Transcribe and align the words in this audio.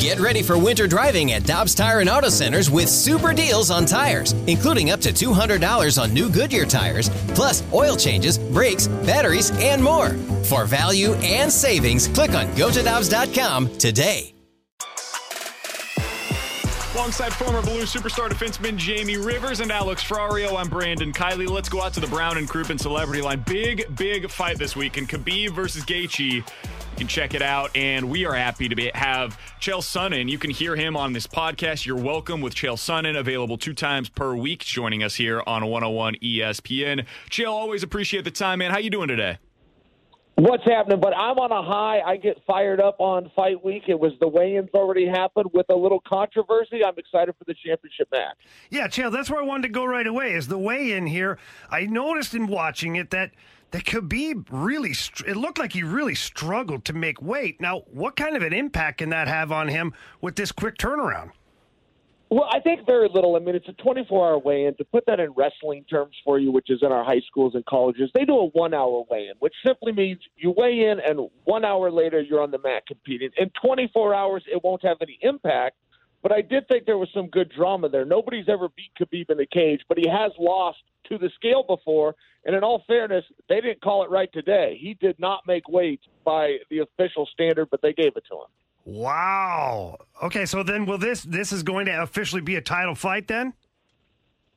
Get 0.00 0.18
ready 0.18 0.42
for 0.42 0.58
winter 0.58 0.86
driving 0.86 1.32
at 1.32 1.44
Dobbs 1.44 1.74
Tire 1.74 2.00
and 2.00 2.08
Auto 2.08 2.28
Centers 2.28 2.70
with 2.70 2.88
super 2.88 3.32
deals 3.32 3.70
on 3.70 3.86
tires, 3.86 4.32
including 4.46 4.90
up 4.90 5.00
to 5.00 5.10
$200 5.12 6.02
on 6.02 6.12
new 6.12 6.28
Goodyear 6.28 6.64
tires, 6.64 7.08
plus 7.34 7.62
oil 7.72 7.96
changes, 7.96 8.38
brakes, 8.38 8.88
batteries, 8.88 9.50
and 9.60 9.82
more. 9.82 10.10
For 10.44 10.64
value 10.64 11.12
and 11.16 11.52
savings, 11.52 12.08
click 12.08 12.32
on 12.32 12.46
gotodobbs.com 12.56 13.76
today. 13.78 14.34
Alongside 16.94 17.32
former 17.32 17.62
Blue 17.62 17.82
superstar 17.82 18.28
defenseman 18.28 18.76
Jamie 18.76 19.16
Rivers 19.16 19.60
and 19.60 19.70
Alex 19.70 20.02
Ferrario, 20.02 20.58
I'm 20.58 20.68
Brandon 20.68 21.12
Kiley. 21.12 21.48
Let's 21.48 21.68
go 21.68 21.80
out 21.80 21.94
to 21.94 22.00
the 22.00 22.06
Brown 22.08 22.36
and 22.36 22.48
Crouppen 22.48 22.80
Celebrity 22.80 23.22
Line. 23.22 23.44
Big, 23.46 23.84
big 23.96 24.28
fight 24.28 24.58
this 24.58 24.74
week 24.74 24.98
in 24.98 25.06
Khabib 25.06 25.54
versus 25.54 25.84
Gaethje. 25.84 26.44
You 26.92 27.06
can 27.06 27.08
check 27.08 27.32
it 27.32 27.40
out, 27.40 27.74
and 27.74 28.10
we 28.10 28.26
are 28.26 28.34
happy 28.34 28.68
to 28.68 28.74
be, 28.74 28.90
have 28.94 29.38
Chael 29.60 29.78
Sonnen. 29.78 30.28
You 30.28 30.36
can 30.38 30.50
hear 30.50 30.76
him 30.76 30.96
on 30.96 31.14
this 31.14 31.26
podcast. 31.26 31.86
You're 31.86 31.96
welcome 31.96 32.42
with 32.42 32.54
Chael 32.54 32.74
Sonnen, 32.74 33.18
available 33.18 33.56
two 33.56 33.72
times 33.72 34.10
per 34.10 34.34
week, 34.34 34.60
joining 34.60 35.02
us 35.02 35.14
here 35.14 35.42
on 35.46 35.64
101 35.64 36.16
ESPN. 36.16 37.06
Chael, 37.30 37.52
always 37.52 37.82
appreciate 37.82 38.24
the 38.24 38.30
time, 38.30 38.58
man. 38.58 38.70
How 38.70 38.78
you 38.78 38.90
doing 38.90 39.08
today? 39.08 39.38
What's 40.36 40.64
happening? 40.64 41.00
But 41.00 41.14
I'm 41.14 41.38
on 41.38 41.52
a 41.52 41.62
high. 41.62 42.00
I 42.00 42.16
get 42.16 42.38
fired 42.46 42.80
up 42.80 42.96
on 42.98 43.30
fight 43.36 43.62
week. 43.62 43.84
It 43.88 43.98
was 43.98 44.12
the 44.20 44.28
weigh-ins 44.28 44.70
already 44.72 45.06
happened 45.06 45.50
with 45.52 45.66
a 45.68 45.74
little 45.74 46.00
controversy. 46.06 46.82
I'm 46.84 46.98
excited 46.98 47.34
for 47.38 47.44
the 47.44 47.54
championship 47.54 48.08
match. 48.10 48.36
Yeah, 48.70 48.88
Chael, 48.88 49.12
that's 49.12 49.30
where 49.30 49.40
I 49.40 49.44
wanted 49.44 49.64
to 49.64 49.68
go 49.68 49.84
right 49.84 50.06
away. 50.06 50.32
Is 50.32 50.48
the 50.48 50.58
weigh-in 50.58 51.06
here? 51.06 51.38
I 51.70 51.86
noticed 51.86 52.34
in 52.34 52.46
watching 52.46 52.96
it 52.96 53.10
that 53.10 53.32
that 53.72 53.84
Khabib 53.84 54.46
really, 54.50 54.92
it 55.26 55.36
looked 55.36 55.58
like 55.58 55.72
he 55.72 55.82
really 55.82 56.14
struggled 56.14 56.84
to 56.86 56.92
make 56.92 57.22
weight. 57.22 57.60
Now, 57.60 57.80
what 57.92 58.16
kind 58.16 58.36
of 58.36 58.42
an 58.42 58.52
impact 58.52 58.98
can 58.98 59.10
that 59.10 59.28
have 59.28 59.52
on 59.52 59.68
him 59.68 59.92
with 60.20 60.36
this 60.36 60.52
quick 60.52 60.76
turnaround? 60.76 61.30
Well, 62.32 62.48
I 62.48 62.60
think 62.60 62.86
very 62.86 63.08
little. 63.12 63.34
I 63.34 63.40
mean, 63.40 63.56
it's 63.56 63.68
a 63.68 63.72
24 63.72 64.28
hour 64.28 64.38
weigh 64.38 64.66
in. 64.66 64.76
To 64.76 64.84
put 64.84 65.04
that 65.06 65.18
in 65.18 65.32
wrestling 65.32 65.84
terms 65.90 66.14
for 66.24 66.38
you, 66.38 66.52
which 66.52 66.70
is 66.70 66.78
in 66.80 66.92
our 66.92 67.02
high 67.02 67.20
schools 67.26 67.56
and 67.56 67.66
colleges, 67.66 68.08
they 68.14 68.24
do 68.24 68.36
a 68.38 68.46
one 68.50 68.72
hour 68.72 69.04
weigh 69.10 69.26
in, 69.26 69.34
which 69.40 69.54
simply 69.66 69.90
means 69.90 70.20
you 70.36 70.54
weigh 70.56 70.88
in 70.90 71.00
and 71.00 71.28
one 71.42 71.64
hour 71.64 71.90
later 71.90 72.20
you're 72.20 72.40
on 72.40 72.52
the 72.52 72.60
mat 72.60 72.84
competing. 72.86 73.30
In 73.36 73.50
24 73.60 74.14
hours, 74.14 74.44
it 74.46 74.62
won't 74.62 74.84
have 74.84 74.98
any 75.00 75.18
impact. 75.22 75.76
But 76.22 76.32
I 76.32 76.42
did 76.42 76.68
think 76.68 76.84
there 76.84 76.98
was 76.98 77.08
some 77.12 77.28
good 77.28 77.50
drama 77.56 77.88
there. 77.88 78.04
Nobody's 78.04 78.48
ever 78.48 78.68
beat 78.68 78.92
Khabib 79.00 79.30
in 79.30 79.38
the 79.38 79.46
cage, 79.46 79.80
but 79.88 79.98
he 79.98 80.08
has 80.08 80.30
lost 80.38 80.78
to 81.10 81.18
the 81.18 81.30
scale 81.34 81.62
before. 81.62 82.14
And 82.44 82.56
in 82.56 82.64
all 82.64 82.82
fairness, 82.86 83.24
they 83.48 83.60
didn't 83.60 83.82
call 83.82 84.02
it 84.04 84.10
right 84.10 84.32
today. 84.32 84.78
He 84.80 84.94
did 84.94 85.18
not 85.18 85.40
make 85.46 85.68
weight 85.68 86.00
by 86.24 86.56
the 86.70 86.78
official 86.78 87.28
standard, 87.32 87.68
but 87.70 87.82
they 87.82 87.92
gave 87.92 88.16
it 88.16 88.24
to 88.30 88.36
him. 88.36 88.48
Wow. 88.84 89.98
Okay, 90.22 90.46
so 90.46 90.62
then 90.62 90.86
will 90.86 90.98
this 90.98 91.22
this 91.22 91.52
is 91.52 91.62
going 91.62 91.86
to 91.86 92.02
officially 92.02 92.40
be 92.40 92.56
a 92.56 92.62
title 92.62 92.94
fight 92.94 93.28
then? 93.28 93.52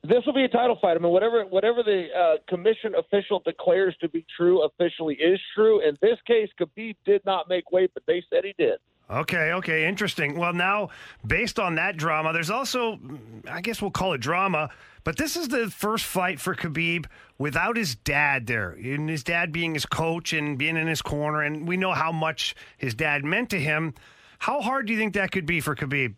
This 0.03 0.25
will 0.25 0.33
be 0.33 0.43
a 0.43 0.49
title 0.49 0.77
fight. 0.81 0.95
I 0.95 0.99
mean, 0.99 1.11
whatever 1.11 1.45
whatever 1.45 1.83
the 1.83 2.07
uh, 2.17 2.35
commission 2.47 2.95
official 2.95 3.41
declares 3.45 3.95
to 4.01 4.09
be 4.09 4.25
true 4.35 4.63
officially 4.63 5.15
is 5.15 5.39
true. 5.55 5.81
In 5.81 5.97
this 6.01 6.17
case, 6.25 6.49
Khabib 6.59 6.95
did 7.05 7.23
not 7.25 7.49
make 7.49 7.71
weight, 7.71 7.91
but 7.93 8.03
they 8.07 8.23
said 8.29 8.43
he 8.45 8.53
did. 8.57 8.79
Okay, 9.09 9.51
okay, 9.53 9.85
interesting. 9.85 10.37
Well, 10.37 10.53
now 10.53 10.89
based 11.25 11.59
on 11.59 11.75
that 11.75 11.97
drama, 11.97 12.33
there's 12.33 12.49
also, 12.49 12.99
I 13.49 13.61
guess 13.61 13.81
we'll 13.81 13.91
call 13.91 14.13
it 14.13 14.21
drama, 14.21 14.69
but 15.03 15.17
this 15.17 15.35
is 15.35 15.49
the 15.49 15.69
first 15.69 16.05
fight 16.05 16.39
for 16.39 16.55
Khabib 16.55 17.05
without 17.37 17.75
his 17.75 17.95
dad 17.95 18.47
there, 18.47 18.71
and 18.71 19.09
his 19.09 19.23
dad 19.23 19.51
being 19.51 19.73
his 19.73 19.85
coach 19.85 20.31
and 20.31 20.57
being 20.57 20.77
in 20.77 20.87
his 20.87 21.01
corner, 21.01 21.41
and 21.41 21.67
we 21.67 21.75
know 21.75 21.91
how 21.91 22.11
much 22.11 22.55
his 22.77 22.93
dad 22.93 23.25
meant 23.25 23.49
to 23.49 23.59
him. 23.59 23.93
How 24.39 24.61
hard 24.61 24.87
do 24.87 24.93
you 24.93 24.99
think 24.99 25.13
that 25.13 25.31
could 25.31 25.45
be 25.45 25.59
for 25.59 25.75
Khabib? 25.75 26.15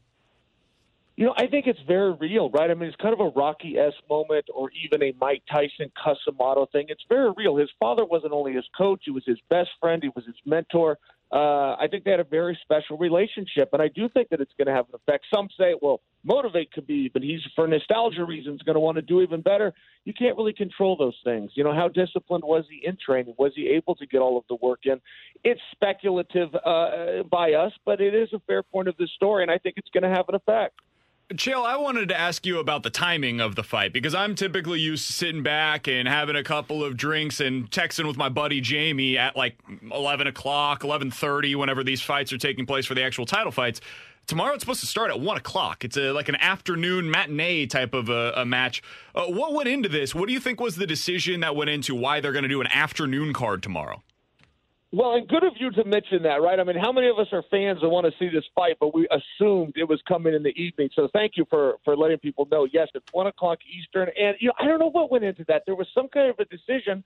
You 1.18 1.26
know, 1.26 1.34
I 1.38 1.48
think 1.48 1.66
it's 1.66 1.80
very 1.88 2.14
real, 2.14 2.50
right? 2.50 2.70
I 2.70 2.74
mean, 2.74 2.90
it's 2.90 2.98
kind 2.98 3.14
of 3.14 3.22
a 3.22 3.30
Rocky 3.30 3.78
S 3.78 3.94
moment 4.10 4.46
or 4.54 4.70
even 4.84 5.02
a 5.02 5.14
Mike 5.20 5.44
Tyson 5.50 5.90
Cus 6.04 6.18
D'Amato 6.26 6.68
thing. 6.74 6.88
It's 6.90 7.06
very 7.08 7.32
real. 7.38 7.56
His 7.56 7.70
father 7.80 8.04
wasn't 8.04 8.34
only 8.34 8.52
his 8.52 8.66
coach, 8.78 9.04
he 9.06 9.12
was 9.12 9.24
his 9.26 9.40
best 9.50 9.70
friend, 9.80 10.04
he 10.04 10.10
was 10.14 10.26
his 10.26 10.36
mentor. 10.46 10.98
Uh, 11.32 11.76
I 11.76 11.88
think 11.90 12.04
they 12.04 12.12
had 12.12 12.20
a 12.20 12.24
very 12.24 12.58
special 12.62 12.98
relationship, 12.98 13.70
and 13.74 13.82
I 13.82 13.88
do 13.88 14.08
think 14.10 14.30
that 14.30 14.42
it's 14.42 14.54
going 14.58 14.68
to 14.68 14.74
have 14.74 14.86
an 14.90 14.96
effect. 14.96 15.26
Some 15.34 15.48
say 15.58 15.72
it 15.72 15.82
will 15.82 16.02
motivate 16.24 16.70
Khabib, 16.72 17.14
but 17.14 17.24
he's 17.24 17.42
for 17.56 17.68
nostalgia 17.68 18.24
reasons 18.24 18.62
going 18.62 18.76
to 18.76 18.80
want 18.80 18.96
to 18.98 19.02
do 19.02 19.22
even 19.22 19.42
better. 19.42 19.74
You 20.06 20.14
can't 20.14 20.38
really 20.38 20.54
control 20.54 20.96
those 20.96 21.18
things. 21.24 21.52
You 21.56 21.64
know, 21.64 21.74
how 21.74 21.88
disciplined 21.88 22.44
was 22.44 22.66
he 22.70 22.86
in 22.88 22.98
training? 23.04 23.34
Was 23.38 23.54
he 23.56 23.70
able 23.70 23.96
to 23.96 24.06
get 24.06 24.20
all 24.20 24.38
of 24.38 24.44
the 24.50 24.56
work 24.56 24.82
in? 24.86 25.02
It's 25.44 25.62
speculative 25.72 26.50
uh, 26.56 27.24
by 27.30 27.54
us, 27.54 27.74
but 27.86 28.02
it 28.02 28.14
is 28.14 28.30
a 28.34 28.40
fair 28.48 28.64
point 28.64 28.88
of 28.88 28.96
the 28.98 29.08
story, 29.16 29.44
and 29.44 29.52
I 29.52 29.58
think 29.58 29.76
it's 29.78 29.90
going 29.90 30.04
to 30.04 30.16
have 30.16 30.30
an 30.30 30.36
effect. 30.36 30.76
Chael, 31.34 31.66
I 31.66 31.76
wanted 31.78 32.10
to 32.10 32.20
ask 32.20 32.46
you 32.46 32.60
about 32.60 32.84
the 32.84 32.92
timing 32.92 33.42
of 33.42 33.56
the 33.56 33.64
fight 33.64 33.92
because 33.92 34.14
I'm 34.14 34.36
typically 34.36 34.80
used 34.80 35.08
to 35.08 35.14
sitting 35.14 35.42
back 35.42 35.88
and 35.88 36.08
having 36.08 36.36
a 36.36 36.44
couple 36.44 36.84
of 36.84 36.98
drinks 36.98 37.40
and 37.40 37.70
texting 37.72 38.06
with 38.06 38.16
my 38.16 38.30
buddy 38.30 38.62
Jamie 38.62 39.18
at 39.18 39.36
like 39.36 39.58
11 39.92 40.28
o'clock, 40.28 40.84
11:30, 40.84 41.56
whenever 41.56 41.84
these 41.84 42.00
fights 42.00 42.32
are 42.32 42.38
taking 42.38 42.68
place 42.68 42.86
for 42.86 42.94
the 42.94 43.02
actual 43.02 43.26
title 43.26 43.52
fights. 43.52 43.82
Tomorrow 44.28 44.54
it's 44.54 44.62
supposed 44.62 44.82
to 44.82 44.86
start 44.86 45.10
at 45.10 45.20
one 45.20 45.36
o'clock. 45.36 45.84
It's 45.84 45.98
a, 45.98 46.12
like 46.12 46.30
an 46.30 46.36
afternoon 46.36 47.10
matinee 47.10 47.66
type 47.66 47.96
of 47.96 48.10
a, 48.10 48.34
a 48.36 48.46
match. 48.46 48.84
Uh, 49.16 49.26
what 49.26 49.54
went 49.54 49.68
into 49.68 49.90
this? 49.90 50.14
What 50.14 50.28
do 50.28 50.34
you 50.34 50.40
think 50.40 50.60
was 50.60 50.76
the 50.76 50.88
decision 50.88 51.40
that 51.40 51.56
went 51.56 51.72
into 51.72 51.96
why 51.96 52.20
they're 52.22 52.34
going 52.34 52.44
to 52.44 52.50
do 52.50 52.62
an 52.62 52.68
afternoon 52.68 53.34
card 53.34 53.64
tomorrow? 53.64 54.04
Well, 54.92 55.16
and 55.16 55.28
good 55.28 55.44
of 55.44 55.54
you 55.60 55.72
to 55.72 55.84
mention 55.84 56.24
that, 56.24 56.42
right? 56.42 56.60
I 56.60 56.64
mean, 56.64 56.78
how 56.78 56.92
many 56.92 57.10
of 57.10 57.18
us 57.20 57.28
are 57.34 57.44
fans 57.52 57.80
and 57.82 57.92
want 57.92 58.06
to 58.06 58.14
see 58.18 58.34
this 58.34 58.46
fight, 58.56 58.78
but 58.80 58.94
we 58.94 59.08
assumed 59.12 59.74
it 59.76 59.90
was 59.90 60.02
coming 60.08 60.34
in 60.34 60.44
the 60.44 60.56
evening. 60.56 60.90
So 60.96 61.10
thank 61.12 61.34
you 61.36 61.46
for 61.50 61.76
for 61.84 61.98
letting 61.98 62.20
people 62.20 62.48
know. 62.50 62.68
Yes, 62.72 62.88
it's 62.94 63.06
one 63.12 63.28
o'clock 63.28 63.60
Eastern, 63.70 64.10
and 64.18 64.38
you 64.40 64.48
know, 64.48 64.54
I 64.60 64.66
don't 64.66 64.80
know 64.80 64.92
what 64.92 65.12
went 65.12 65.24
into 65.24 65.44
that. 65.48 65.64
There 65.66 65.76
was 65.76 65.88
some 65.94 66.08
kind 66.08 66.30
of 66.30 66.40
a 66.40 66.46
decision. 66.46 67.04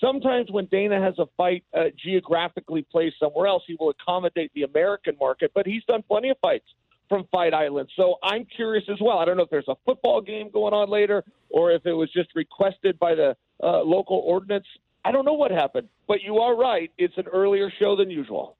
Sometimes 0.00 0.50
when 0.50 0.66
Dana 0.66 1.00
has 1.00 1.18
a 1.18 1.26
fight 1.36 1.64
uh, 1.74 1.84
geographically 2.02 2.82
placed 2.90 3.18
somewhere 3.18 3.46
else, 3.46 3.62
he 3.66 3.76
will 3.78 3.90
accommodate 3.90 4.50
the 4.54 4.62
American 4.64 5.14
market. 5.20 5.52
But 5.54 5.66
he's 5.66 5.84
done 5.84 6.02
plenty 6.02 6.30
of 6.30 6.38
fights 6.42 6.66
from 7.08 7.26
Fight 7.32 7.54
Island, 7.54 7.88
so 7.96 8.16
I'm 8.22 8.44
curious 8.44 8.84
as 8.90 8.98
well. 9.00 9.18
I 9.18 9.24
don't 9.24 9.36
know 9.36 9.42
if 9.42 9.50
there's 9.50 9.68
a 9.68 9.76
football 9.84 10.20
game 10.20 10.50
going 10.50 10.74
on 10.74 10.90
later, 10.90 11.24
or 11.48 11.72
if 11.72 11.84
it 11.86 11.92
was 11.92 12.10
just 12.12 12.28
requested 12.34 12.98
by 12.98 13.14
the 13.14 13.36
uh, 13.62 13.82
local 13.82 14.18
ordinance 14.18 14.66
I 15.04 15.12
don't 15.12 15.24
know 15.24 15.34
what 15.34 15.50
happened, 15.50 15.88
but 16.06 16.22
you 16.22 16.38
are 16.38 16.56
right. 16.56 16.90
It's 16.98 17.16
an 17.16 17.26
earlier 17.26 17.70
show 17.78 17.96
than 17.96 18.10
usual. 18.10 18.56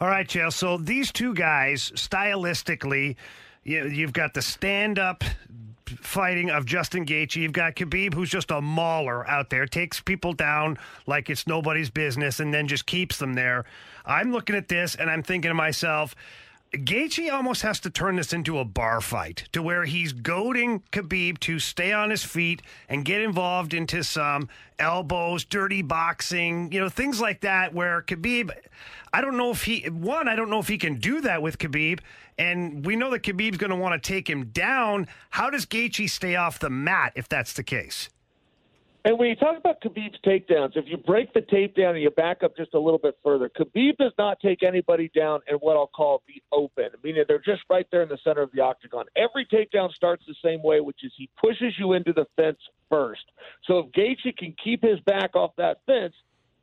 All 0.00 0.08
right, 0.08 0.26
Chael. 0.26 0.52
So 0.52 0.76
these 0.76 1.10
two 1.10 1.34
guys, 1.34 1.90
stylistically, 1.94 3.16
you've 3.64 4.12
got 4.12 4.34
the 4.34 4.42
stand-up 4.42 5.24
fighting 6.00 6.50
of 6.50 6.66
Justin 6.66 7.06
Gaethje. 7.06 7.36
You've 7.36 7.52
got 7.52 7.74
Khabib, 7.74 8.14
who's 8.14 8.30
just 8.30 8.50
a 8.50 8.60
mauler 8.60 9.26
out 9.26 9.50
there, 9.50 9.66
takes 9.66 10.00
people 10.00 10.34
down 10.34 10.78
like 11.06 11.30
it's 11.30 11.46
nobody's 11.46 11.90
business, 11.90 12.40
and 12.40 12.52
then 12.52 12.68
just 12.68 12.86
keeps 12.86 13.18
them 13.18 13.34
there. 13.34 13.64
I'm 14.04 14.30
looking 14.30 14.54
at 14.54 14.68
this 14.68 14.94
and 14.94 15.10
I'm 15.10 15.22
thinking 15.22 15.48
to 15.48 15.54
myself 15.54 16.14
Gaethje 16.72 17.32
almost 17.32 17.62
has 17.62 17.80
to 17.80 17.90
turn 17.90 18.16
this 18.16 18.32
into 18.32 18.58
a 18.58 18.64
bar 18.64 19.00
fight 19.00 19.48
to 19.52 19.62
where 19.62 19.84
he's 19.84 20.12
goading 20.12 20.82
Khabib 20.92 21.38
to 21.40 21.58
stay 21.58 21.92
on 21.92 22.10
his 22.10 22.24
feet 22.24 22.60
and 22.88 23.06
get 23.06 23.22
involved 23.22 23.72
into 23.72 24.04
some 24.04 24.48
elbows, 24.78 25.44
dirty 25.44 25.80
boxing, 25.80 26.70
you 26.70 26.78
know, 26.78 26.90
things 26.90 27.20
like 27.20 27.40
that. 27.40 27.72
Where 27.72 28.02
Khabib, 28.02 28.50
I 29.12 29.22
don't 29.22 29.38
know 29.38 29.50
if 29.50 29.64
he, 29.64 29.88
one, 29.88 30.28
I 30.28 30.36
don't 30.36 30.50
know 30.50 30.58
if 30.58 30.68
he 30.68 30.76
can 30.76 30.96
do 30.96 31.22
that 31.22 31.40
with 31.40 31.58
Khabib. 31.58 32.00
And 32.36 32.84
we 32.84 32.96
know 32.96 33.10
that 33.10 33.22
Khabib's 33.22 33.56
going 33.56 33.70
to 33.70 33.76
want 33.76 34.00
to 34.00 34.06
take 34.06 34.28
him 34.28 34.46
down. 34.46 35.08
How 35.30 35.48
does 35.48 35.64
Gaethje 35.64 36.08
stay 36.10 36.36
off 36.36 36.58
the 36.58 36.70
mat 36.70 37.12
if 37.16 37.28
that's 37.28 37.54
the 37.54 37.64
case? 37.64 38.10
And 39.04 39.18
when 39.18 39.28
you 39.28 39.36
talk 39.36 39.56
about 39.56 39.80
Khabib's 39.80 40.18
takedowns, 40.26 40.76
if 40.76 40.84
you 40.86 40.96
break 40.96 41.32
the 41.32 41.40
tape 41.40 41.76
down 41.76 41.94
and 41.94 42.02
you 42.02 42.10
back 42.10 42.42
up 42.42 42.56
just 42.56 42.74
a 42.74 42.78
little 42.80 42.98
bit 42.98 43.16
further, 43.22 43.48
Khabib 43.48 43.96
does 43.96 44.12
not 44.18 44.40
take 44.40 44.62
anybody 44.62 45.10
down 45.14 45.40
in 45.48 45.56
what 45.56 45.76
I'll 45.76 45.86
call 45.86 46.22
the 46.26 46.42
open, 46.52 46.90
meaning 47.02 47.24
they're 47.28 47.38
just 47.38 47.62
right 47.70 47.86
there 47.92 48.02
in 48.02 48.08
the 48.08 48.18
center 48.24 48.42
of 48.42 48.50
the 48.52 48.60
octagon. 48.60 49.04
Every 49.16 49.46
takedown 49.46 49.92
starts 49.92 50.24
the 50.26 50.34
same 50.44 50.62
way, 50.62 50.80
which 50.80 51.04
is 51.04 51.12
he 51.16 51.30
pushes 51.40 51.74
you 51.78 51.92
into 51.92 52.12
the 52.12 52.26
fence 52.36 52.58
first. 52.90 53.22
So 53.66 53.78
if 53.78 53.92
Gaethje 53.92 54.36
can 54.36 54.54
keep 54.62 54.82
his 54.82 54.98
back 55.00 55.36
off 55.36 55.52
that 55.56 55.78
fence, 55.86 56.14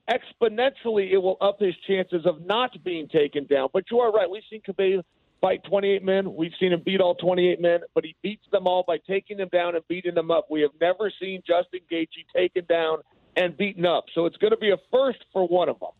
exponentially 0.09 1.11
it 1.11 1.17
will 1.17 1.37
up 1.41 1.59
his 1.59 1.73
chances 1.87 2.25
of 2.25 2.45
not 2.45 2.71
being 2.83 3.07
taken 3.07 3.45
down. 3.45 3.69
But 3.73 3.85
you 3.89 3.99
are 3.99 4.11
right. 4.11 4.29
We've 4.29 4.43
seen 4.49 4.61
Khabib 4.61 5.03
fight 5.41 5.63
28 5.65 6.03
men. 6.03 6.35
We've 6.35 6.51
seen 6.59 6.73
him 6.73 6.81
beat 6.85 7.01
all 7.01 7.15
28 7.15 7.61
men, 7.61 7.81
but 7.93 8.03
he 8.03 8.15
beats 8.21 8.45
them 8.51 8.67
all 8.67 8.83
by 8.87 8.97
taking 9.07 9.37
them 9.37 9.49
down 9.51 9.75
and 9.75 9.87
beating 9.87 10.15
them 10.15 10.31
up. 10.31 10.47
We 10.49 10.61
have 10.61 10.71
never 10.81 11.11
seen 11.19 11.41
Justin 11.45 11.81
Gaethje 11.91 12.25
taken 12.35 12.65
down 12.65 12.99
and 13.35 13.55
beaten 13.57 13.85
up. 13.85 14.05
So 14.13 14.25
it's 14.25 14.37
going 14.37 14.51
to 14.51 14.57
be 14.57 14.71
a 14.71 14.77
first 14.91 15.23
for 15.33 15.47
one 15.47 15.69
of 15.69 15.79
them. 15.79 15.91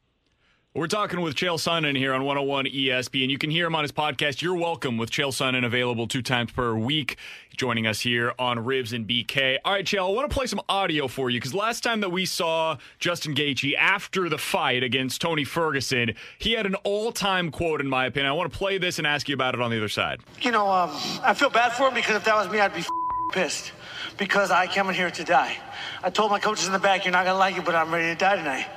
We're 0.75 0.87
talking 0.87 1.21
with 1.21 1.35
Chael 1.35 1.55
Sonnen 1.55 1.97
here 1.97 2.13
on 2.13 2.25
101 2.25 2.65
ESP, 2.65 3.21
and 3.21 3.31
you 3.31 3.37
can 3.37 3.49
hear 3.49 3.65
him 3.65 3.75
on 3.75 3.85
his 3.85 3.93
podcast. 3.93 4.41
You're 4.41 4.57
welcome 4.57 4.97
with 4.97 5.09
Chael 5.09 5.29
Sonnen, 5.29 5.65
available 5.65 6.05
two 6.05 6.21
times 6.21 6.51
per 6.51 6.75
week, 6.75 7.15
joining 7.55 7.87
us 7.87 8.01
here 8.01 8.33
on 8.37 8.59
Ribs 8.59 8.91
and 8.91 9.07
BK. 9.07 9.55
All 9.63 9.71
right, 9.71 9.85
Chael, 9.85 10.09
I 10.09 10.13
want 10.13 10.29
to 10.29 10.33
play 10.33 10.47
some 10.47 10.59
audio 10.67 11.07
for 11.07 11.29
you 11.29 11.39
because 11.39 11.53
last 11.53 11.81
time 11.81 12.01
that 12.01 12.11
we 12.11 12.25
saw 12.25 12.75
Justin 12.99 13.33
Gaethje 13.33 13.73
after 13.77 14.27
the 14.27 14.37
fight 14.37 14.83
against 14.83 15.21
Tony 15.21 15.45
Ferguson, 15.45 16.13
he 16.39 16.51
had 16.51 16.65
an 16.65 16.75
all-time 16.83 17.51
quote, 17.51 17.79
in 17.79 17.87
my 17.87 18.07
opinion. 18.07 18.29
I 18.29 18.33
want 18.33 18.51
to 18.51 18.57
play 18.57 18.77
this 18.77 18.97
and 18.97 19.07
ask 19.07 19.29
you 19.29 19.33
about 19.33 19.53
it 19.53 19.61
on 19.61 19.71
the 19.71 19.77
other 19.77 19.87
side. 19.87 20.19
You 20.41 20.51
know, 20.51 20.69
um, 20.69 20.89
I 21.23 21.33
feel 21.35 21.49
bad 21.49 21.71
for 21.71 21.87
him 21.87 21.93
because 21.93 22.17
if 22.17 22.25
that 22.25 22.35
was 22.35 22.51
me, 22.51 22.59
I'd 22.59 22.75
be 22.75 22.83
pissed 23.31 23.71
because 24.17 24.51
I 24.51 24.67
came 24.67 24.89
in 24.89 24.95
here 24.95 25.09
to 25.09 25.23
die. 25.23 25.55
I 26.03 26.09
told 26.09 26.31
my 26.31 26.39
coaches 26.39 26.67
in 26.67 26.73
the 26.73 26.79
back, 26.79 27.05
"You're 27.05 27.13
not 27.13 27.23
gonna 27.23 27.39
like 27.39 27.57
it, 27.57 27.63
but 27.63 27.75
I'm 27.75 27.93
ready 27.93 28.13
to 28.13 28.15
die 28.15 28.35
tonight." 28.35 28.67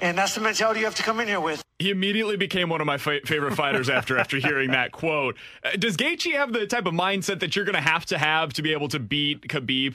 And 0.00 0.16
that's 0.16 0.34
the 0.34 0.40
mentality 0.40 0.80
you 0.80 0.86
have 0.86 0.94
to 0.96 1.02
come 1.02 1.20
in 1.20 1.28
here 1.28 1.40
with. 1.40 1.62
He 1.78 1.90
immediately 1.90 2.36
became 2.36 2.68
one 2.68 2.80
of 2.80 2.86
my 2.86 2.98
fa- 2.98 3.20
favorite 3.24 3.54
fighters 3.54 3.88
after 3.88 4.18
after 4.18 4.38
hearing 4.38 4.72
that 4.72 4.92
quote. 4.92 5.36
Uh, 5.64 5.70
does 5.78 5.96
Gaethje 5.96 6.32
have 6.32 6.52
the 6.52 6.66
type 6.66 6.86
of 6.86 6.94
mindset 6.94 7.40
that 7.40 7.56
you're 7.56 7.64
going 7.64 7.74
to 7.74 7.80
have 7.80 8.04
to 8.06 8.18
have 8.18 8.52
to 8.54 8.62
be 8.62 8.72
able 8.72 8.88
to 8.88 8.98
beat 8.98 9.42
Khabib? 9.48 9.94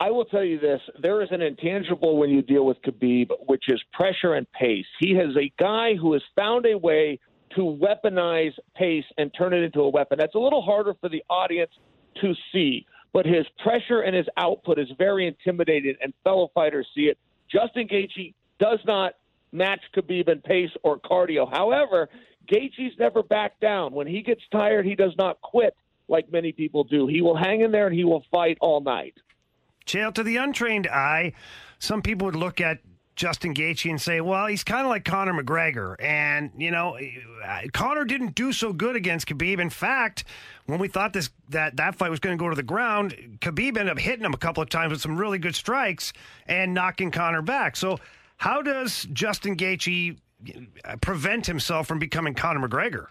I 0.00 0.10
will 0.10 0.24
tell 0.24 0.44
you 0.44 0.58
this: 0.58 0.80
there 1.00 1.22
is 1.22 1.28
an 1.30 1.42
intangible 1.42 2.16
when 2.16 2.30
you 2.30 2.42
deal 2.42 2.64
with 2.64 2.80
Khabib, 2.82 3.30
which 3.46 3.64
is 3.68 3.80
pressure 3.92 4.34
and 4.34 4.50
pace. 4.52 4.86
He 4.98 5.14
has 5.14 5.36
a 5.36 5.52
guy 5.58 5.94
who 5.94 6.12
has 6.14 6.22
found 6.36 6.66
a 6.66 6.76
way 6.76 7.18
to 7.56 7.62
weaponize 7.62 8.52
pace 8.76 9.04
and 9.18 9.30
turn 9.36 9.52
it 9.52 9.62
into 9.62 9.80
a 9.80 9.88
weapon. 9.88 10.18
That's 10.18 10.34
a 10.34 10.38
little 10.38 10.62
harder 10.62 10.94
for 11.00 11.08
the 11.08 11.22
audience 11.28 11.72
to 12.20 12.34
see, 12.52 12.86
but 13.12 13.26
his 13.26 13.44
pressure 13.62 14.00
and 14.00 14.14
his 14.14 14.26
output 14.36 14.78
is 14.78 14.88
very 14.98 15.26
intimidating, 15.26 15.96
and 16.02 16.12
fellow 16.22 16.50
fighters 16.54 16.86
see 16.94 17.02
it. 17.02 17.18
Justin 17.50 17.88
Gaethje 17.88 18.34
does 18.60 18.78
not 18.86 19.14
match 19.52 19.80
Khabib 19.96 20.28
in 20.28 20.40
pace 20.40 20.70
or 20.84 20.98
cardio. 20.98 21.50
However, 21.50 22.08
Gaethje's 22.48 22.96
never 22.98 23.22
backed 23.22 23.60
down. 23.60 23.92
When 23.92 24.06
he 24.06 24.22
gets 24.22 24.42
tired, 24.52 24.86
he 24.86 24.94
does 24.94 25.12
not 25.18 25.40
quit 25.40 25.74
like 26.08 26.30
many 26.30 26.52
people 26.52 26.84
do. 26.84 27.06
He 27.06 27.22
will 27.22 27.36
hang 27.36 27.62
in 27.62 27.72
there 27.72 27.86
and 27.86 27.96
he 27.96 28.04
will 28.04 28.24
fight 28.30 28.58
all 28.60 28.80
night. 28.80 29.14
Chael, 29.86 30.14
to 30.14 30.22
the 30.22 30.36
untrained 30.36 30.86
eye, 30.86 31.32
some 31.78 32.02
people 32.02 32.26
would 32.26 32.36
look 32.36 32.60
at 32.60 32.78
Justin 33.16 33.54
Gaethje 33.54 33.90
and 33.90 34.00
say, 34.00 34.20
well, 34.20 34.46
he's 34.46 34.64
kind 34.64 34.82
of 34.82 34.88
like 34.88 35.04
Conor 35.04 35.34
McGregor. 35.34 35.94
And, 36.00 36.52
you 36.56 36.70
know, 36.70 36.98
Conor 37.72 38.04
didn't 38.04 38.34
do 38.34 38.52
so 38.52 38.72
good 38.72 38.96
against 38.96 39.28
Khabib. 39.28 39.60
In 39.60 39.70
fact, 39.70 40.24
when 40.66 40.78
we 40.78 40.88
thought 40.88 41.12
this 41.12 41.30
that, 41.50 41.76
that 41.76 41.96
fight 41.96 42.10
was 42.10 42.20
going 42.20 42.36
to 42.36 42.42
go 42.42 42.48
to 42.48 42.56
the 42.56 42.62
ground, 42.62 43.38
Khabib 43.40 43.76
ended 43.76 43.90
up 43.90 43.98
hitting 43.98 44.24
him 44.24 44.32
a 44.32 44.38
couple 44.38 44.62
of 44.62 44.70
times 44.70 44.92
with 44.92 45.00
some 45.00 45.16
really 45.16 45.38
good 45.38 45.54
strikes 45.54 46.12
and 46.46 46.72
knocking 46.72 47.10
Conor 47.10 47.42
back. 47.42 47.76
So 47.76 47.98
how 48.40 48.62
does 48.62 49.06
Justin 49.12 49.54
Gaethje 49.54 50.16
uh, 50.86 50.96
prevent 51.02 51.44
himself 51.44 51.86
from 51.86 51.98
becoming 51.98 52.32
Conor 52.32 52.66
McGregor? 52.66 53.08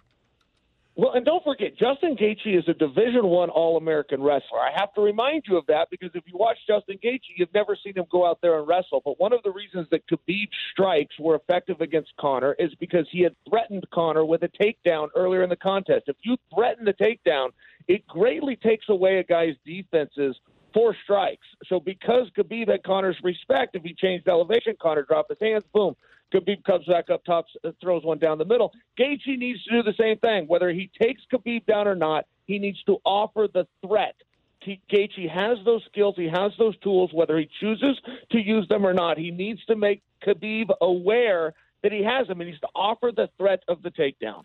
Well, 0.95 1.11
and 1.13 1.23
don't 1.23 1.43
forget, 1.43 1.77
Justin 1.77 2.17
Gaethje 2.17 2.57
is 2.57 2.63
a 2.67 2.73
Division 2.73 3.27
One 3.27 3.51
All 3.51 3.77
American 3.77 4.23
wrestler. 4.23 4.57
I 4.57 4.71
have 4.75 4.91
to 4.95 5.01
remind 5.01 5.43
you 5.47 5.55
of 5.57 5.67
that 5.67 5.89
because 5.91 6.09
if 6.15 6.23
you 6.25 6.35
watch 6.35 6.57
Justin 6.65 6.97
Gaethje, 6.97 7.37
you've 7.37 7.53
never 7.53 7.77
seen 7.81 7.93
him 7.95 8.05
go 8.11 8.27
out 8.27 8.39
there 8.41 8.57
and 8.57 8.67
wrestle. 8.67 9.03
But 9.05 9.19
one 9.19 9.31
of 9.31 9.43
the 9.43 9.51
reasons 9.51 9.85
that 9.91 10.01
Khabib's 10.07 10.49
strikes 10.71 11.13
were 11.19 11.35
effective 11.35 11.79
against 11.79 12.09
Conor 12.19 12.55
is 12.57 12.73
because 12.79 13.05
he 13.11 13.21
had 13.21 13.35
threatened 13.47 13.85
Conor 13.93 14.25
with 14.25 14.41
a 14.41 14.49
takedown 14.59 15.09
earlier 15.15 15.43
in 15.43 15.49
the 15.51 15.55
contest. 15.55 16.05
If 16.07 16.17
you 16.23 16.37
threaten 16.55 16.85
the 16.85 16.93
takedown, 16.93 17.49
it 17.87 18.07
greatly 18.07 18.55
takes 18.55 18.89
away 18.89 19.19
a 19.19 19.23
guy's 19.23 19.53
defenses 19.63 20.35
four 20.73 20.95
strikes. 21.03 21.45
So 21.67 21.79
because 21.79 22.29
Khabib 22.37 22.69
had 22.69 22.83
Conor's 22.83 23.17
respect, 23.23 23.75
if 23.75 23.83
he 23.83 23.93
changed 23.93 24.27
elevation, 24.27 24.75
Connor 24.81 25.03
dropped 25.03 25.29
his 25.29 25.39
hands, 25.41 25.63
boom. 25.73 25.95
Khabib 26.33 26.63
comes 26.63 26.85
back 26.85 27.09
up 27.09 27.23
top, 27.25 27.45
throws 27.81 28.03
one 28.03 28.19
down 28.19 28.37
the 28.37 28.45
middle. 28.45 28.71
Gaethje 28.99 29.37
needs 29.37 29.63
to 29.63 29.71
do 29.71 29.83
the 29.83 29.95
same 29.99 30.17
thing. 30.19 30.45
Whether 30.47 30.69
he 30.69 30.91
takes 31.01 31.23
Khabib 31.33 31.65
down 31.65 31.87
or 31.87 31.95
not, 31.95 32.25
he 32.45 32.59
needs 32.59 32.81
to 32.83 32.97
offer 33.03 33.47
the 33.51 33.67
threat. 33.85 34.15
Gaethje 34.65 35.29
has 35.29 35.57
those 35.65 35.83
skills. 35.91 36.15
He 36.17 36.27
has 36.27 36.51
those 36.59 36.77
tools. 36.79 37.11
Whether 37.13 37.37
he 37.37 37.49
chooses 37.59 37.99
to 38.31 38.39
use 38.39 38.67
them 38.67 38.85
or 38.85 38.93
not, 38.93 39.17
he 39.17 39.31
needs 39.31 39.63
to 39.65 39.75
make 39.75 40.03
Khabib 40.25 40.69
aware 40.81 41.53
that 41.81 41.91
he 41.91 42.03
has 42.03 42.27
them. 42.27 42.41
And 42.41 42.47
he 42.47 42.51
needs 42.51 42.61
to 42.61 42.69
offer 42.75 43.11
the 43.15 43.29
threat 43.37 43.63
of 43.67 43.81
the 43.81 43.89
takedown. 43.91 44.43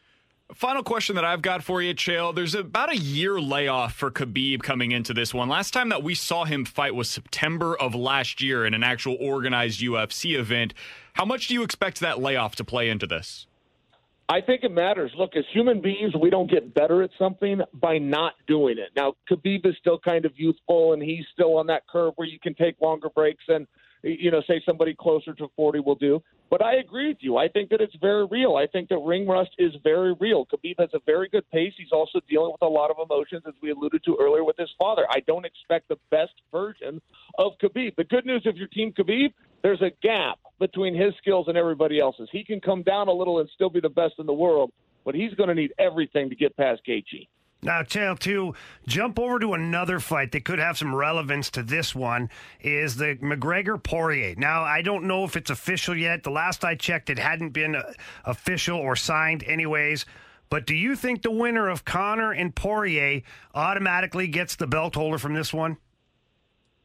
Final 0.52 0.82
question 0.82 1.17
that 1.17 1.25
I've 1.25 1.41
got 1.41 1.64
for 1.64 1.81
you, 1.81 1.94
Chael. 1.94 2.35
There's 2.35 2.55
about 2.55 2.93
a 2.93 2.96
year 2.96 3.41
layoff 3.41 3.94
for 3.94 4.11
Khabib 4.11 4.62
coming 4.62 4.93
into 4.93 5.14
this 5.14 5.32
one. 5.32 5.49
Last 5.49 5.73
time 5.73 5.88
that 5.88 6.02
we 6.02 6.14
saw 6.14 6.44
him 6.44 6.67
fight 6.67 6.94
was 6.94 7.08
September 7.08 7.75
of 7.75 7.94
last 7.94 8.43
year 8.43 8.67
in 8.67 8.75
an 8.75 8.85
actual 8.85 9.17
organized 9.19 9.81
UFC 9.81 10.38
event. 10.38 10.75
How 11.14 11.25
much 11.25 11.49
do 11.49 11.55
you 11.55 11.62
expect 11.62 12.00
that 12.00 12.20
layoff 12.20 12.56
to 12.56 12.64
play 12.64 12.91
into 12.91 13.06
this? 13.06 13.46
I 14.29 14.43
think 14.43 14.64
it 14.64 14.70
matters. 14.70 15.12
Look, 15.17 15.35
as 15.35 15.44
human 15.50 15.81
beings, 15.81 16.12
we 16.20 16.29
don't 16.29 16.50
get 16.50 16.75
better 16.75 17.02
at 17.02 17.11
something 17.19 17.62
by 17.73 17.96
not 17.96 18.35
doing 18.46 18.76
it. 18.76 18.91
Now, 18.94 19.14
Khabib 19.31 19.64
is 19.67 19.75
still 19.81 19.99
kind 19.99 20.26
of 20.26 20.32
youthful, 20.37 20.93
and 20.93 21.02
he's 21.02 21.25
still 21.32 21.56
on 21.56 21.67
that 21.69 21.87
curve 21.88 22.12
where 22.17 22.29
you 22.29 22.38
can 22.38 22.55
take 22.55 22.79
longer 22.82 23.08
breaks 23.08 23.44
and– 23.49 23.67
you 24.05 24.31
know, 24.31 24.43
say 24.46 24.62
somebody 24.67 24.94
closer 24.94 25.32
to 25.35 25.49
40 25.56 25.81
will 25.81 25.94
do. 25.94 26.23
But 26.50 26.62
I 26.62 26.76
agree 26.76 27.08
with 27.08 27.19
you. 27.20 27.37
I 27.37 27.49
think 27.49 27.70
that 27.70 27.81
it's 27.81 27.96
very 28.00 28.26
real. 28.26 28.56
I 28.56 28.67
think 28.67 28.88
that 28.91 28.99
ring 28.99 29.26
rust 29.26 29.50
is 29.58 29.73
very 29.82 30.14
real. 30.20 30.46
Khabib 30.46 30.79
has 30.79 30.91
a 30.94 31.00
very 31.05 31.29
good 31.29 31.49
pace. 31.50 31.73
He's 31.76 31.91
also 31.91 32.20
dealing 32.29 32.52
with 32.52 32.62
a 32.62 32.69
lot 32.69 32.91
of 32.91 32.96
emotions, 33.02 33.43
as 33.46 33.55
we 33.61 33.70
alluded 33.70 34.05
to 34.05 34.17
earlier 34.20 34.44
with 34.44 34.56
his 34.56 34.70
father. 34.79 35.05
I 35.11 35.20
don't 35.20 35.44
expect 35.44 35.88
the 35.88 35.96
best 36.11 36.35
version 36.52 37.00
of 37.38 37.52
Khabib. 37.62 37.96
The 37.96 38.05
good 38.05 38.26
news 38.26 38.43
if 38.44 38.56
you're 38.56 38.69
Team 38.69 38.93
Khabib, 38.93 39.32
there's 39.62 39.82
a 39.82 39.91
gap 40.02 40.38
between 40.61 40.94
his 40.94 41.14
skills 41.19 41.46
and 41.49 41.56
everybody 41.56 41.99
else's. 41.99 42.29
He 42.31 42.44
can 42.44 42.61
come 42.61 42.82
down 42.82 43.08
a 43.08 43.12
little 43.12 43.41
and 43.41 43.49
still 43.55 43.70
be 43.70 43.81
the 43.81 43.88
best 43.88 44.14
in 44.19 44.26
the 44.26 44.32
world, 44.32 44.70
but 45.05 45.14
he's 45.14 45.35
going 45.35 45.49
to 45.49 45.55
need 45.55 45.73
everything 45.79 46.29
to 46.31 46.37
get 46.37 46.56
past 46.56 46.82
Gaethje. 46.87 47.26
Now, 47.64 47.82
Chael, 47.82 48.19
to 48.20 48.55
jump 48.86 49.19
over 49.19 49.38
to 49.38 49.55
another 49.55 49.98
fight 49.98 50.32
that 50.32 50.44
could 50.44 50.58
have 50.58 50.77
some 50.77 50.94
relevance 50.94 51.50
to 51.53 51.62
this 51.62 51.94
one 51.94 52.29
is 52.60 52.96
the 52.96 53.17
McGregor 53.17 53.82
Poirier. 53.82 54.34
Now, 54.36 54.62
I 54.65 54.82
don't 54.82 55.05
know 55.05 55.24
if 55.24 55.34
it's 55.34 55.48
official 55.48 55.96
yet. 55.96 56.22
The 56.22 56.31
last 56.31 56.62
I 56.62 56.74
checked, 56.74 57.08
it 57.08 57.19
hadn't 57.19 57.50
been 57.50 57.74
uh, 57.74 57.91
official 58.27 58.79
or 58.79 58.96
signed, 58.96 59.44
anyways. 59.44 60.05
But 60.50 60.67
do 60.67 60.74
you 60.74 60.94
think 60.94 61.22
the 61.22 61.31
winner 61.31 61.70
of 61.70 61.86
Conor 61.86 62.32
and 62.32 62.55
Poirier 62.55 63.22
automatically 63.55 64.29
gets 64.29 64.56
the 64.56 64.67
belt 64.67 64.94
holder 64.94 65.17
from 65.17 65.32
this 65.32 65.55
one? 65.55 65.79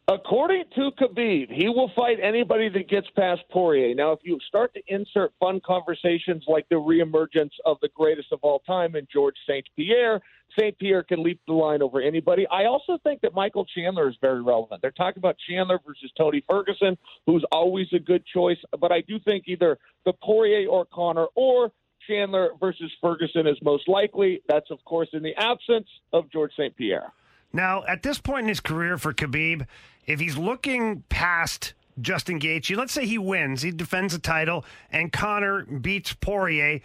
According 0.09 0.63
to 0.73 0.89
Khabib, 0.99 1.51
he 1.51 1.69
will 1.69 1.91
fight 1.95 2.17
anybody 2.19 2.67
that 2.69 2.89
gets 2.89 3.07
past 3.15 3.41
Poirier. 3.51 3.93
Now, 3.93 4.11
if 4.11 4.19
you 4.23 4.39
start 4.47 4.73
to 4.73 4.81
insert 4.87 5.31
fun 5.39 5.61
conversations 5.63 6.43
like 6.47 6.67
the 6.69 6.77
reemergence 6.77 7.51
of 7.63 7.77
the 7.83 7.89
greatest 7.93 8.29
of 8.31 8.39
all 8.41 8.57
time 8.65 8.95
in 8.95 9.07
George 9.13 9.35
St. 9.47 9.63
Pierre, 9.75 10.19
St. 10.57 10.75
Pierre 10.79 11.03
can 11.03 11.21
leap 11.21 11.39
the 11.45 11.53
line 11.53 11.83
over 11.83 12.01
anybody. 12.01 12.47
I 12.47 12.65
also 12.65 12.97
think 13.03 13.21
that 13.21 13.35
Michael 13.35 13.65
Chandler 13.65 14.09
is 14.09 14.15
very 14.19 14.41
relevant. 14.41 14.81
They're 14.81 14.89
talking 14.89 15.21
about 15.21 15.35
Chandler 15.47 15.79
versus 15.85 16.11
Tony 16.17 16.43
Ferguson, 16.49 16.97
who's 17.27 17.45
always 17.51 17.85
a 17.93 17.99
good 17.99 18.23
choice. 18.25 18.57
But 18.79 18.91
I 18.91 19.01
do 19.01 19.19
think 19.19 19.43
either 19.45 19.77
the 20.07 20.13
Poirier 20.23 20.67
or 20.69 20.85
Conor 20.91 21.27
or 21.35 21.71
Chandler 22.07 22.49
versus 22.59 22.91
Ferguson 22.99 23.45
is 23.45 23.57
most 23.61 23.87
likely. 23.87 24.41
That's, 24.47 24.71
of 24.71 24.83
course, 24.85 25.09
in 25.13 25.21
the 25.21 25.35
absence 25.37 25.87
of 26.13 26.31
George 26.31 26.53
St. 26.57 26.75
Pierre. 26.75 27.13
Now, 27.51 27.83
at 27.87 28.03
this 28.03 28.19
point 28.19 28.43
in 28.43 28.49
his 28.49 28.59
career 28.59 28.97
for 28.97 29.13
Khabib, 29.13 29.65
if 30.05 30.19
he's 30.19 30.37
looking 30.37 31.03
past 31.09 31.73
Justin 31.99 32.39
Gaethje, 32.39 32.77
let's 32.77 32.93
say 32.93 33.05
he 33.05 33.17
wins, 33.17 33.61
he 33.61 33.71
defends 33.71 34.13
the 34.13 34.19
title, 34.19 34.65
and 34.91 35.11
Conor 35.11 35.65
beats 35.65 36.13
Poirier. 36.13 36.81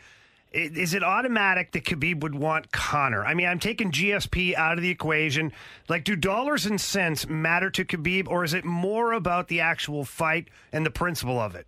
Is 0.52 0.94
it 0.94 1.02
automatic 1.02 1.73
that 1.73 1.85
Khabib 1.85 2.21
would 2.23 2.35
want 2.35 2.71
Conor? 2.71 3.25
I 3.25 3.35
mean, 3.35 3.49
I'm 3.49 3.59
taking 3.59 3.90
GSP 3.90 4.54
out 4.54 4.78
of 4.78 4.83
the 4.83 4.90
equation. 4.90 5.52
Like, 5.88 6.04
do 6.04 6.14
dollars 6.14 6.64
and 6.64 6.80
cents 6.80 7.28
matter 7.28 7.71
to 7.71 7.85
Khabib, 7.85 8.28
or 8.28 8.44
is 8.44 8.54
it 8.54 8.64
more 8.64 9.12
about 9.12 9.49
the 9.49 9.61
actual 9.61 10.04
fight 10.04 10.49
and 10.73 10.87
the 10.87 10.90
principle 10.90 11.40
of 11.40 11.56
it? 11.56 11.66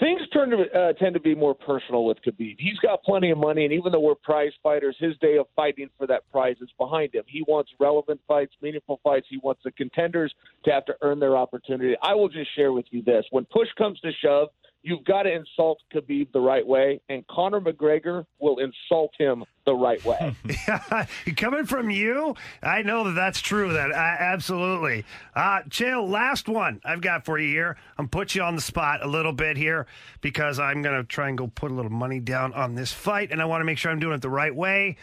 Things 0.00 0.20
turn 0.32 0.50
to, 0.50 0.64
uh, 0.72 0.92
tend 0.94 1.14
to 1.14 1.20
be 1.20 1.34
more 1.34 1.54
personal 1.54 2.04
with 2.04 2.18
Khabib. 2.22 2.56
He's 2.58 2.78
got 2.78 3.02
plenty 3.02 3.30
of 3.30 3.38
money, 3.38 3.64
and 3.64 3.72
even 3.72 3.92
though 3.92 4.00
we're 4.00 4.14
prize 4.14 4.52
fighters, 4.62 4.96
his 4.98 5.16
day 5.18 5.36
of 5.38 5.46
fighting 5.54 5.88
for 5.98 6.06
that 6.06 6.30
prize 6.30 6.56
is 6.60 6.70
behind 6.78 7.14
him. 7.14 7.24
He 7.26 7.44
wants 7.46 7.70
relevant 7.78 8.20
fights, 8.26 8.54
meaningful 8.60 9.00
fights. 9.02 9.26
He 9.28 9.38
wants 9.38 9.62
the 9.64 9.70
contenders 9.72 10.34
to 10.64 10.72
have 10.72 10.84
to 10.86 10.94
earn 11.02 11.18
their 11.20 11.36
opportunity. 11.36 11.94
I 12.02 12.14
will 12.14 12.28
just 12.28 12.54
share 12.54 12.72
with 12.72 12.86
you 12.90 13.02
this: 13.02 13.24
when 13.30 13.44
push 13.46 13.68
comes 13.76 14.00
to 14.00 14.10
shove, 14.22 14.48
you've 14.86 15.04
got 15.04 15.24
to 15.24 15.32
insult 15.32 15.82
Khabib 15.92 16.30
the 16.32 16.40
right 16.40 16.64
way, 16.64 17.00
and 17.08 17.26
Conor 17.26 17.60
McGregor 17.60 18.24
will 18.38 18.58
insult 18.58 19.10
him 19.18 19.44
the 19.66 19.74
right 19.74 20.02
way. 20.04 20.34
yeah, 20.68 21.06
coming 21.36 21.66
from 21.66 21.90
you, 21.90 22.36
I 22.62 22.82
know 22.82 23.04
that 23.04 23.12
that's 23.12 23.40
true. 23.40 23.72
That 23.72 23.90
uh, 23.90 23.94
absolutely. 23.94 25.04
Uh, 25.34 25.62
Chael, 25.68 26.08
last 26.08 26.48
one 26.48 26.80
I've 26.84 27.00
got 27.00 27.24
for 27.24 27.36
you 27.36 27.48
here. 27.48 27.76
I'm 27.98 28.08
put 28.08 28.36
you 28.36 28.42
on 28.42 28.54
the 28.54 28.62
spot 28.62 29.02
a 29.02 29.08
little 29.08 29.32
bit 29.32 29.56
here 29.56 29.86
because 30.20 30.60
I'm 30.60 30.82
going 30.82 30.96
to 30.96 31.04
try 31.04 31.28
and 31.28 31.36
go 31.36 31.48
put 31.48 31.72
a 31.72 31.74
little 31.74 31.90
money 31.90 32.20
down 32.20 32.54
on 32.54 32.76
this 32.76 32.92
fight, 32.92 33.32
and 33.32 33.42
I 33.42 33.44
want 33.44 33.60
to 33.60 33.64
make 33.64 33.78
sure 33.78 33.90
I'm 33.90 33.98
doing 33.98 34.14
it 34.14 34.22
the 34.22 34.30
right 34.30 34.54
way. 34.54 34.96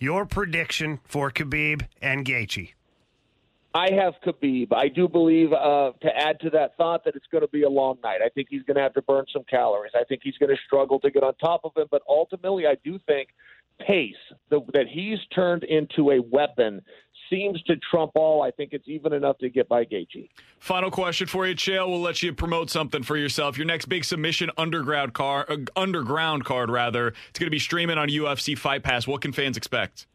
Your 0.00 0.26
prediction 0.26 0.98
for 1.04 1.30
Khabib 1.30 1.86
and 2.02 2.26
Gaethje. 2.26 2.72
I 3.78 3.92
have 3.92 4.14
Khabib. 4.26 4.72
I 4.72 4.88
do 4.88 5.06
believe, 5.06 5.52
uh, 5.52 5.92
to 6.02 6.08
add 6.16 6.40
to 6.40 6.50
that 6.50 6.76
thought, 6.76 7.04
that 7.04 7.14
it's 7.14 7.26
going 7.30 7.42
to 7.42 7.48
be 7.48 7.62
a 7.62 7.68
long 7.68 7.98
night. 8.02 8.18
I 8.24 8.28
think 8.28 8.48
he's 8.50 8.64
going 8.64 8.74
to 8.74 8.82
have 8.82 8.94
to 8.94 9.02
burn 9.02 9.24
some 9.32 9.44
calories. 9.48 9.92
I 9.94 10.02
think 10.02 10.22
he's 10.24 10.36
going 10.36 10.50
to 10.50 10.60
struggle 10.66 10.98
to 10.98 11.12
get 11.12 11.22
on 11.22 11.34
top 11.36 11.60
of 11.62 11.76
him. 11.76 11.86
But 11.88 12.02
ultimately, 12.08 12.66
I 12.66 12.76
do 12.82 12.98
think 13.06 13.28
pace, 13.78 14.16
the, 14.50 14.62
that 14.72 14.88
he's 14.88 15.18
turned 15.32 15.62
into 15.62 16.10
a 16.10 16.20
weapon, 16.20 16.82
seems 17.30 17.62
to 17.62 17.76
trump 17.76 18.12
all. 18.16 18.42
I 18.42 18.50
think 18.50 18.70
it's 18.72 18.88
even 18.88 19.12
enough 19.12 19.38
to 19.38 19.48
get 19.48 19.68
by 19.68 19.84
Gaethje. 19.84 20.28
Final 20.58 20.90
question 20.90 21.28
for 21.28 21.46
you, 21.46 21.54
Chael. 21.54 21.86
We'll 21.88 22.00
let 22.00 22.20
you 22.20 22.32
promote 22.32 22.70
something 22.70 23.04
for 23.04 23.16
yourself. 23.16 23.56
Your 23.56 23.66
next 23.66 23.86
big 23.86 24.04
submission 24.04 24.50
underground 24.58 25.14
card, 25.14 25.46
uh, 25.48 25.80
underground 25.80 26.44
card 26.44 26.68
rather. 26.68 27.14
It's 27.28 27.38
going 27.38 27.46
to 27.46 27.50
be 27.50 27.60
streaming 27.60 27.96
on 27.96 28.08
UFC 28.08 28.58
Fight 28.58 28.82
Pass. 28.82 29.06
What 29.06 29.20
can 29.20 29.32
fans 29.32 29.56
expect? 29.56 30.08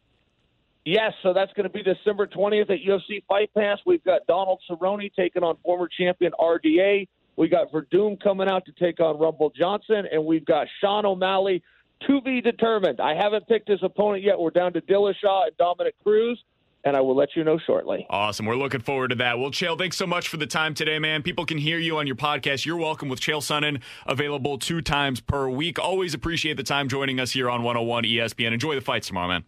Yes, 0.84 1.14
so 1.22 1.32
that's 1.32 1.52
going 1.54 1.64
to 1.64 1.70
be 1.70 1.82
December 1.82 2.26
20th 2.26 2.70
at 2.70 2.78
UFC 2.86 3.24
Fight 3.26 3.50
Pass. 3.54 3.78
We've 3.86 4.04
got 4.04 4.26
Donald 4.26 4.60
Cerrone 4.70 5.10
taking 5.14 5.42
on 5.42 5.56
former 5.64 5.88
champion 5.88 6.32
RDA. 6.38 7.08
We 7.36 7.48
got 7.48 7.72
Werdum 7.72 8.22
coming 8.22 8.48
out 8.48 8.66
to 8.66 8.72
take 8.72 9.00
on 9.00 9.18
Rumble 9.18 9.50
Johnson, 9.58 10.04
and 10.12 10.26
we've 10.26 10.44
got 10.44 10.66
Sean 10.80 11.06
O'Malley 11.06 11.62
to 12.06 12.20
be 12.20 12.42
determined. 12.42 13.00
I 13.00 13.14
haven't 13.14 13.48
picked 13.48 13.68
his 13.68 13.82
opponent 13.82 14.22
yet. 14.22 14.38
We're 14.38 14.50
down 14.50 14.74
to 14.74 14.82
Dillashaw 14.82 15.46
and 15.46 15.56
Dominick 15.56 15.94
Cruz, 16.02 16.44
and 16.84 16.94
I 16.94 17.00
will 17.00 17.16
let 17.16 17.30
you 17.34 17.44
know 17.44 17.58
shortly. 17.66 18.06
Awesome. 18.10 18.44
We're 18.44 18.56
looking 18.56 18.82
forward 18.82 19.08
to 19.08 19.16
that. 19.16 19.38
Well, 19.38 19.50
Chael, 19.50 19.78
thanks 19.78 19.96
so 19.96 20.06
much 20.06 20.28
for 20.28 20.36
the 20.36 20.46
time 20.46 20.74
today, 20.74 20.98
man. 20.98 21.22
People 21.22 21.46
can 21.46 21.56
hear 21.56 21.78
you 21.78 21.96
on 21.96 22.06
your 22.06 22.16
podcast. 22.16 22.66
You're 22.66 22.76
welcome 22.76 23.08
with 23.08 23.20
Chael 23.20 23.38
Sonnen, 23.38 23.80
available 24.06 24.58
two 24.58 24.82
times 24.82 25.20
per 25.20 25.48
week. 25.48 25.78
Always 25.78 26.12
appreciate 26.12 26.58
the 26.58 26.62
time 26.62 26.90
joining 26.90 27.18
us 27.18 27.32
here 27.32 27.48
on 27.48 27.62
101 27.62 28.04
ESPN. 28.04 28.52
Enjoy 28.52 28.74
the 28.74 28.82
fights 28.82 29.08
tomorrow, 29.08 29.28
man 29.28 29.44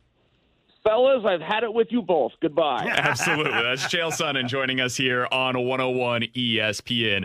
fellas. 0.87 1.25
I've 1.27 1.41
had 1.41 1.65
it 1.65 1.73
with 1.73 1.89
you 1.91 2.03
both. 2.03 2.33
Goodbye. 2.41 2.87
Absolutely. 2.97 3.51
That's 3.51 3.85
Chael 3.85 4.13
Sonnen 4.13 4.47
joining 4.47 4.81
us 4.81 4.97
here 4.97 5.27
on 5.31 5.59
101 5.59 6.23
ESPN. 6.35 7.25